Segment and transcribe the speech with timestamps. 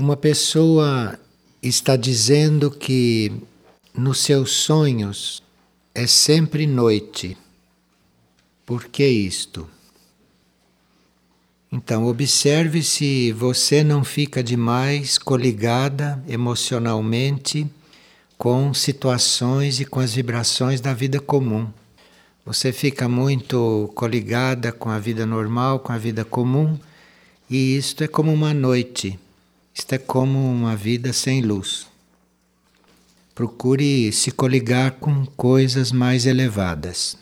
[0.00, 1.20] Uma pessoa
[1.62, 3.30] está dizendo que
[3.94, 5.42] nos seus sonhos
[5.94, 7.36] é sempre noite.
[8.64, 9.68] Por que isto?
[11.70, 17.66] Então, observe se você não fica demais coligada emocionalmente
[18.38, 21.68] com situações e com as vibrações da vida comum.
[22.46, 26.78] Você fica muito coligada com a vida normal, com a vida comum,
[27.50, 29.18] e isto é como uma noite
[29.80, 31.86] isto é como uma vida sem luz.
[33.34, 37.16] Procure se coligar com coisas mais elevadas.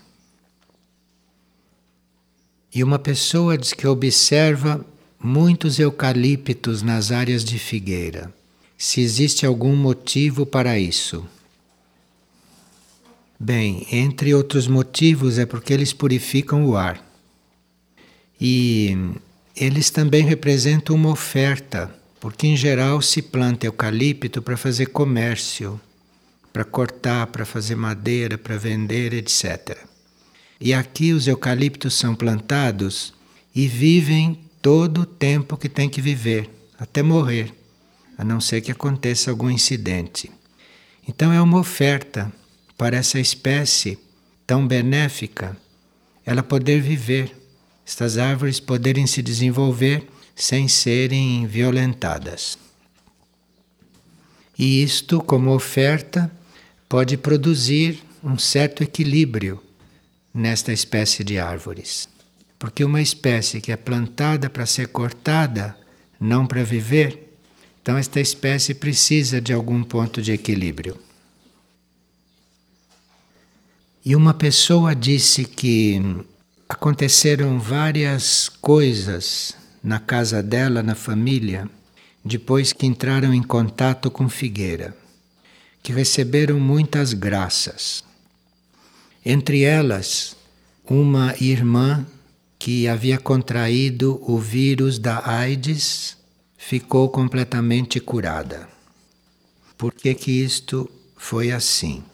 [2.75, 4.85] E uma pessoa diz que observa
[5.23, 8.35] muitos eucaliptos nas áreas de figueira.
[8.77, 11.25] Se existe algum motivo para isso.
[13.39, 17.01] Bem, entre outros motivos é porque eles purificam o ar.
[18.41, 19.15] E
[19.55, 25.81] eles também representam uma oferta porque em geral se planta eucalipto para fazer comércio,
[26.53, 29.77] para cortar, para fazer madeira, para vender, etc.
[30.61, 33.15] E aqui os eucaliptos são plantados
[33.55, 37.55] e vivem todo o tempo que tem que viver, até morrer,
[38.17, 40.31] a não ser que aconteça algum incidente.
[41.07, 42.33] Então é uma oferta
[42.77, 43.99] para essa espécie
[44.47, 45.57] tão benéfica,
[46.25, 47.35] ela poder viver,
[47.87, 50.07] estas árvores poderem se desenvolver
[50.39, 52.57] sem serem violentadas.
[54.57, 56.31] E isto, como oferta,
[56.89, 59.61] pode produzir um certo equilíbrio
[60.33, 62.09] nesta espécie de árvores.
[62.57, 65.77] Porque uma espécie que é plantada para ser cortada,
[66.21, 67.37] não para viver,
[67.83, 70.97] então esta espécie precisa de algum ponto de equilíbrio.
[74.05, 76.01] E uma pessoa disse que
[76.69, 79.55] aconteceram várias coisas
[79.89, 81.67] na casa dela, na família,
[82.23, 84.95] depois que entraram em contato com Figueira,
[85.83, 88.05] que receberam muitas graças.
[89.25, 90.37] Entre elas,
[90.85, 92.07] uma irmã
[92.59, 96.19] que havia contraído o vírus da AIDS
[96.59, 98.69] ficou completamente curada.
[99.79, 102.05] Por que que isto foi assim?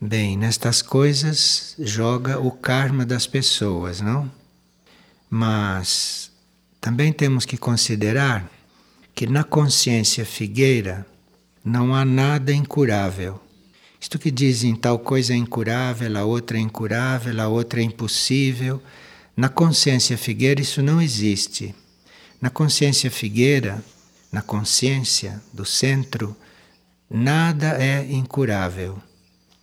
[0.00, 4.28] Bem, nestas coisas joga o karma das pessoas, não?
[5.28, 6.30] Mas
[6.80, 8.48] também temos que considerar
[9.14, 11.06] que na consciência figueira
[11.64, 13.40] não há nada incurável.
[14.00, 18.80] Isto que dizem tal coisa é incurável, a outra é incurável, a outra é impossível.
[19.36, 21.74] Na consciência figueira isso não existe.
[22.40, 23.82] Na consciência figueira,
[24.30, 26.36] na consciência do centro,
[27.10, 29.02] nada é incurável.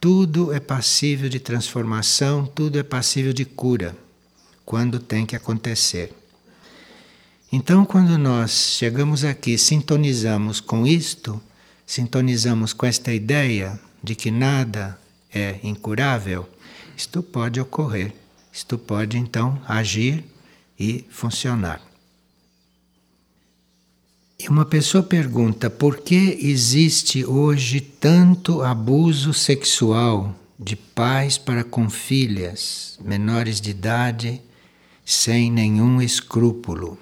[0.01, 4.02] Tudo é passível de transformação, tudo é passível de cura
[4.65, 6.13] quando tem que acontecer.
[7.51, 11.41] Então, quando nós chegamos aqui, sintonizamos com isto,
[11.85, 14.97] sintonizamos com esta ideia de que nada
[15.33, 16.49] é incurável,
[16.97, 18.13] isto pode ocorrer,
[18.51, 20.23] isto pode então agir
[20.79, 21.81] e funcionar.
[24.39, 31.89] E uma pessoa pergunta por que existe hoje tanto abuso sexual de pais para com
[31.89, 34.41] filhas menores de idade
[35.05, 36.97] sem nenhum escrúpulo.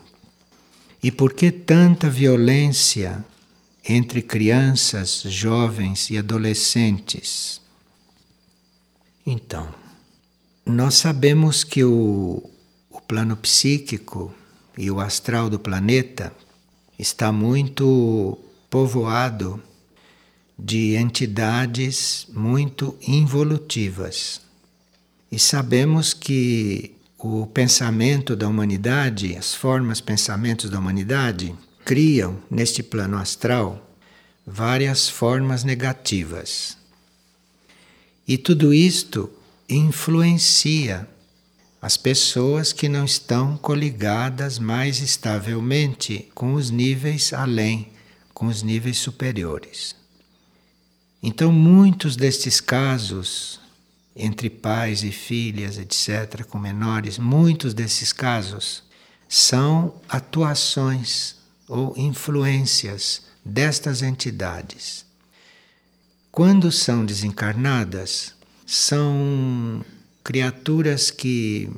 [1.03, 3.25] E por que tanta violência
[3.87, 7.59] entre crianças, jovens e adolescentes?
[9.25, 9.73] Então,
[10.65, 12.49] nós sabemos que o,
[12.89, 14.33] o plano psíquico
[14.77, 16.31] e o astral do planeta
[16.97, 18.37] está muito
[18.69, 19.61] povoado
[20.57, 24.41] de entidades muito involutivas.
[25.31, 31.55] E sabemos que o pensamento da humanidade, as formas pensamentos da humanidade,
[31.85, 33.95] criam neste plano astral
[34.45, 36.77] várias formas negativas.
[38.27, 39.29] E tudo isto
[39.69, 41.07] influencia
[41.81, 47.91] as pessoas que não estão coligadas mais estavelmente com os níveis além,
[48.33, 49.95] com os níveis superiores.
[51.23, 53.59] Então, muitos destes casos
[54.15, 58.83] entre pais e filhas, etc., com menores, muitos desses casos
[59.27, 61.35] são atuações
[61.67, 65.05] ou influências destas entidades.
[66.31, 68.33] Quando são desencarnadas,
[68.65, 69.83] são
[70.23, 71.69] criaturas que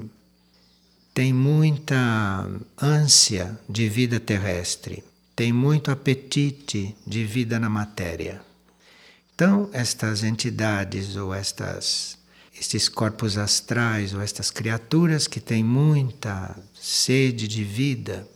[1.13, 2.49] têm muita
[2.81, 5.03] ânsia de vida terrestre,
[5.35, 8.41] têm muito apetite de vida na matéria.
[9.33, 12.17] Então, estas entidades ou estas
[12.57, 18.27] estes corpos astrais ou estas criaturas que têm muita sede de vida,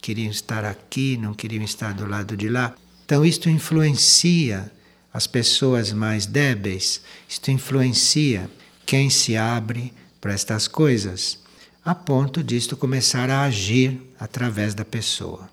[0.00, 2.74] queriam estar aqui, não queriam estar do lado de lá.
[3.04, 4.70] Então, isto influencia
[5.12, 8.50] as pessoas mais débeis, isto influencia
[8.84, 11.38] quem se abre para estas coisas,
[11.84, 15.48] a ponto disto começar a agir através da pessoa.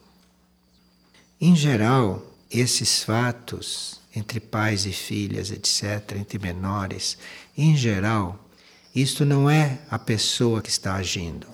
[1.39, 7.17] Em geral, esses fatos entre pais e filhas, etc., entre menores,
[7.57, 8.39] em geral,
[8.95, 11.47] isto não é a pessoa que está agindo.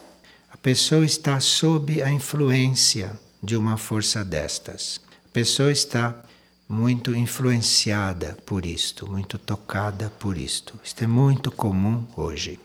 [0.51, 5.01] A pessoa está sob a influência de uma força destas.
[5.25, 6.23] A pessoa está
[6.69, 10.79] muito influenciada por isto, muito tocada por isto.
[10.83, 12.59] Isto é muito comum hoje.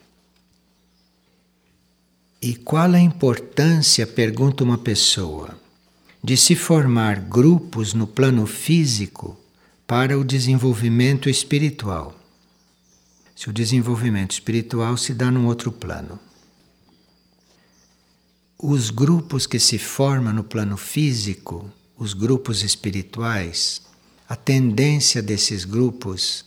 [2.41, 5.59] E qual a importância, pergunta uma pessoa,
[6.23, 9.39] de se formar grupos no plano físico
[9.87, 12.13] para o desenvolvimento espiritual?
[13.37, 16.19] Se o desenvolvimento espiritual se dá num outro plano.
[18.59, 23.83] Os grupos que se formam no plano físico, os grupos espirituais,
[24.29, 26.45] a tendência desses grupos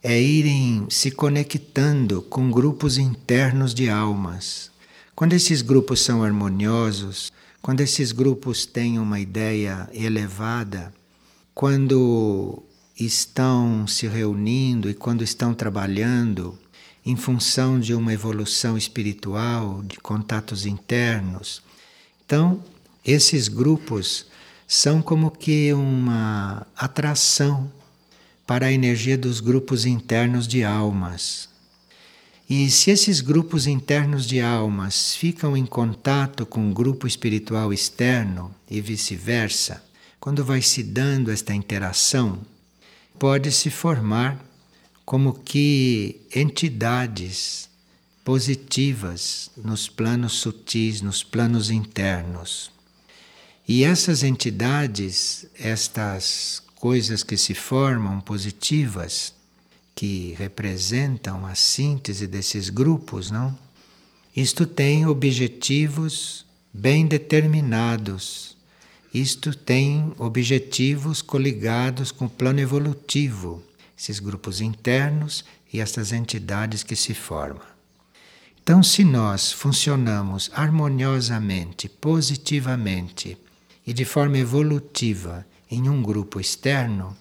[0.00, 4.70] é irem se conectando com grupos internos de almas.
[5.12, 10.94] Quando esses grupos são harmoniosos, quando esses grupos têm uma ideia elevada,
[11.52, 12.62] quando
[12.98, 16.58] estão se reunindo e quando estão trabalhando
[17.04, 21.62] em função de uma evolução espiritual, de contatos internos.
[22.24, 22.62] Então,
[23.04, 24.26] esses grupos
[24.66, 27.70] são como que uma atração
[28.44, 31.48] para a energia dos grupos internos de almas.
[32.48, 38.54] E se esses grupos internos de almas ficam em contato com um grupo espiritual externo
[38.70, 39.82] e vice-versa,
[40.18, 42.40] quando vai se dando esta interação,
[43.18, 44.44] pode se formar
[45.04, 47.68] como que entidades
[48.24, 52.72] positivas nos planos sutis, nos planos internos.
[53.68, 59.32] E essas entidades, estas coisas que se formam positivas,
[59.94, 63.56] que representam a síntese desses grupos, não?
[64.36, 68.55] Isto tem objetivos bem determinados.
[69.16, 73.62] Isto tem objetivos coligados com o plano evolutivo,
[73.98, 75.42] esses grupos internos
[75.72, 77.64] e estas entidades que se formam.
[78.62, 83.38] Então, se nós funcionamos harmoniosamente, positivamente
[83.86, 87.16] e de forma evolutiva em um grupo externo,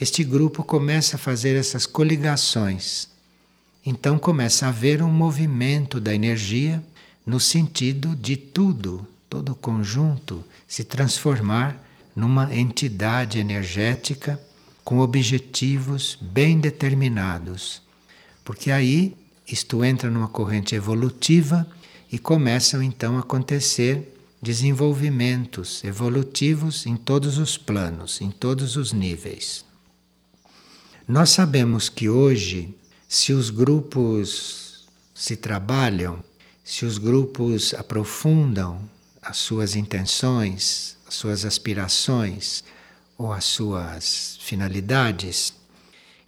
[0.00, 3.08] este grupo começa a fazer essas coligações.
[3.86, 6.82] Então começa a haver um movimento da energia
[7.24, 11.80] no sentido de tudo, todo o conjunto, se transformar
[12.16, 14.38] numa entidade energética
[14.84, 17.80] com objetivos bem determinados.
[18.44, 19.16] Porque aí
[19.46, 21.64] isto entra numa corrente evolutiva
[22.10, 29.64] e começam então a acontecer desenvolvimentos evolutivos em todos os planos, em todos os níveis.
[31.06, 32.74] Nós sabemos que hoje,
[33.08, 36.18] se os grupos se trabalham,
[36.64, 38.80] se os grupos aprofundam
[39.22, 42.64] as suas intenções, as suas aspirações
[43.18, 45.52] ou as suas finalidades,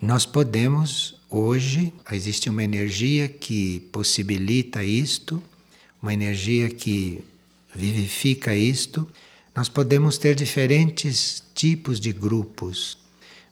[0.01, 5.43] nós podemos hoje, existe uma energia que possibilita isto,
[6.03, 7.25] uma energia que
[7.75, 9.09] vivifica isto,
[9.55, 12.99] nós podemos ter diferentes tipos de grupos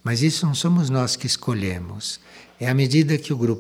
[0.03, 2.21] mas isso não somos nós que escolhemos.
[2.59, 3.59] É à medida que o grupo